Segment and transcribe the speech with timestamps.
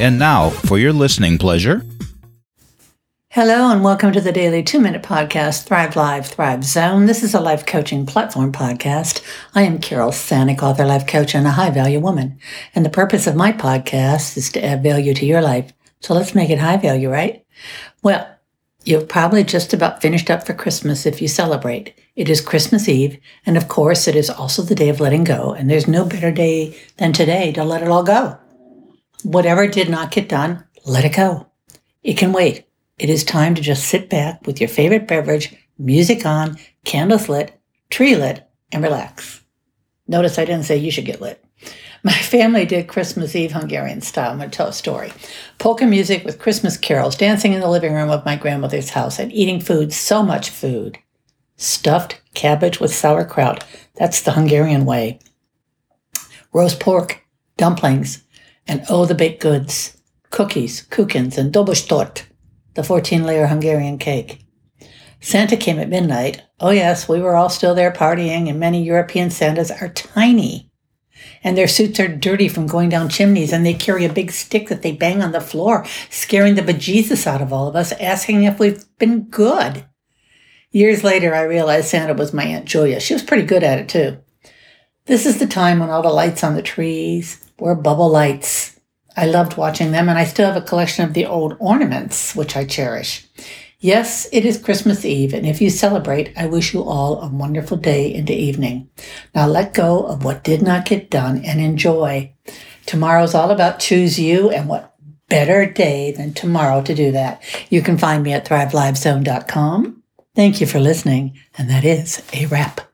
[0.00, 1.84] And now, for your listening pleasure.
[3.30, 7.06] Hello, and welcome to the daily two minute podcast, Thrive Live, Thrive Zone.
[7.06, 9.24] This is a life coaching platform podcast.
[9.56, 12.38] I am Carol Sanic, author, life coach, and a high value woman.
[12.76, 15.72] And the purpose of my podcast is to add value to your life.
[15.98, 17.44] So let's make it high value, right?
[18.00, 18.28] Well,
[18.84, 21.92] You've probably just about finished up for Christmas if you celebrate.
[22.16, 25.52] It is Christmas Eve, and of course, it is also the day of letting go,
[25.52, 28.38] and there's no better day than today to let it all go.
[29.22, 31.48] Whatever did not get done, let it go.
[32.02, 32.66] It can wait.
[32.98, 37.60] It is time to just sit back with your favorite beverage, music on, candles lit,
[37.90, 39.42] tree lit, and relax.
[40.06, 41.44] Notice I didn't say you should get lit.
[42.02, 44.30] My family did Christmas Eve Hungarian style.
[44.30, 45.12] I'm going to tell a story.
[45.58, 49.32] Polka music with Christmas carols, dancing in the living room of my grandmother's house, and
[49.32, 50.98] eating food, so much food.
[51.56, 53.64] Stuffed cabbage with sauerkraut.
[53.96, 55.18] That's the Hungarian way.
[56.52, 57.22] Roast pork,
[57.56, 58.24] dumplings,
[58.68, 59.96] and oh, the baked goods.
[60.30, 62.24] Cookies, kukens, and dobostort,
[62.74, 64.44] the 14 layer Hungarian cake.
[65.20, 66.42] Santa came at midnight.
[66.60, 70.68] Oh, yes, we were all still there partying, and many European Santas are tiny
[71.42, 74.68] and their suits are dirty from going down chimneys, and they carry a big stick
[74.68, 78.44] that they bang on the floor, scaring the bejesus out of all of us, asking
[78.44, 79.84] if we've been good.
[80.70, 83.00] Years later, I realized Santa was my Aunt Julia.
[83.00, 84.18] She was pretty good at it, too.
[85.06, 88.78] This is the time when all the lights on the trees were bubble lights.
[89.16, 92.56] I loved watching them, and I still have a collection of the old ornaments, which
[92.56, 93.26] I cherish.
[93.80, 97.76] Yes, it is Christmas Eve, and if you celebrate, I wish you all a wonderful
[97.76, 98.90] day into evening.
[99.34, 102.32] Now let go of what did not get done and enjoy.
[102.86, 104.94] Tomorrow's all about choose you, and what
[105.28, 107.42] better day than tomorrow to do that.
[107.70, 110.02] You can find me at thrivelivezone.com.
[110.34, 112.87] Thank you for listening, and that is a wrap.